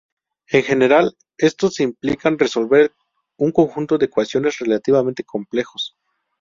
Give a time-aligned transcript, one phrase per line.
[0.49, 2.91] En general, estos implican resolver
[3.37, 5.95] un conjunto de ecuaciones relativamente complejos.